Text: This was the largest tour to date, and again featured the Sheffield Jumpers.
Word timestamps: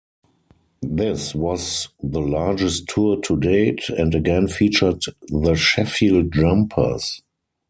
This 0.81 1.35
was 1.35 1.89
the 2.01 2.21
largest 2.21 2.87
tour 2.87 3.21
to 3.21 3.37
date, 3.37 3.87
and 3.87 4.15
again 4.15 4.47
featured 4.47 5.03
the 5.29 5.53
Sheffield 5.53 6.33
Jumpers. 6.33 7.21